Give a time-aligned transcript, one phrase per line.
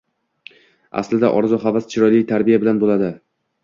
[1.03, 3.17] Aslida, orzu-havas chiroyli tarbiya bilan bo‘ladi